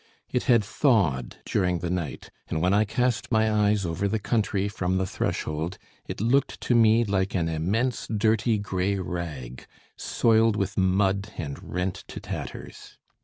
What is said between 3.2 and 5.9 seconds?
my eyes over the country from the threshold,